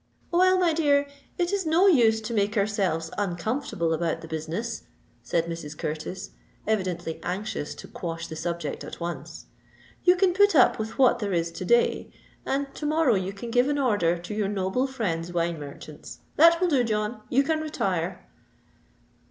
[0.31, 4.85] "Well, my dear—it is no use to make ourselves uncomfortable about the business,"
[5.21, 5.77] said Mrs.
[5.77, 6.31] Curtis,
[6.65, 9.45] evidently anxious to quash the subject at once.
[10.03, 12.09] "You can put up with what there is to day;
[12.47, 16.17] and to morrow you can give an order to your noble friend's wine merchants.
[16.35, 18.27] That will do, John—you can retire."